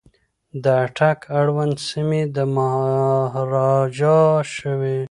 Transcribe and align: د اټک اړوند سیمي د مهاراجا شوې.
د 0.63 0.65
اټک 0.85 1.19
اړوند 1.39 1.75
سیمي 1.89 2.23
د 2.35 2.37
مهاراجا 2.55 4.19
شوې. 4.55 4.97